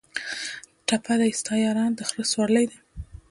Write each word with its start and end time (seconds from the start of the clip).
ټپه 0.87 1.13
ده: 1.19 1.27
ستا 1.39 1.53
یارانه 1.65 1.95
د 1.97 2.01
خره 2.09 2.23
سورلي 2.31 2.65
ده 2.71 2.77